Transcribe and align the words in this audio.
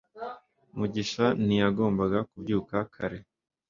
mugisha 0.77 1.25
ntiyagombaga 1.45 2.19
kubyuka 2.29 2.75
kare 2.93 3.19